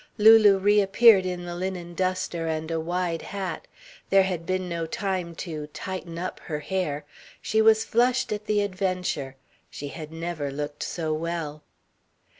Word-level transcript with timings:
Lulu 0.17 0.57
reappeared 0.57 1.27
in 1.27 1.45
the 1.45 1.53
linen 1.53 1.93
duster 1.93 2.47
and 2.47 2.71
a 2.71 2.79
wide 2.79 3.21
hat. 3.21 3.67
There 4.09 4.23
had 4.23 4.47
been 4.47 4.67
no 4.67 4.87
time 4.87 5.35
to 5.45 5.67
"tighten 5.73 6.17
up" 6.17 6.39
her 6.39 6.61
hair; 6.61 7.05
she 7.39 7.61
was 7.61 7.85
flushed 7.85 8.31
at 8.33 8.47
the 8.47 8.61
adventure; 8.61 9.35
she 9.69 9.89
had 9.89 10.11
never 10.11 10.49
looked 10.49 10.81
so 10.81 11.13
well. 11.13 11.61